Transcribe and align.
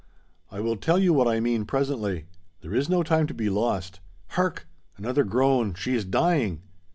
"I 0.49 0.61
will 0.61 0.77
tell 0.77 0.97
you 0.97 1.13
what 1.13 1.27
I 1.27 1.39
mean 1.39 1.63
presently: 1.63 2.25
there 2.61 2.73
is 2.73 2.89
no 2.89 3.03
time 3.03 3.27
to 3.27 3.35
be 3.35 3.51
lost! 3.51 3.99
Hark—another 4.29 5.23
groan: 5.23 5.75
she 5.75 5.93
is 5.93 6.05
dying!" 6.05 6.63